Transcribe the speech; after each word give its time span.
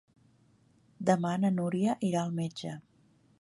Demà 1.09 1.33
na 1.43 1.51
Núria 1.59 1.97
irà 2.09 2.21
al 2.25 2.33
metge. 2.41 2.75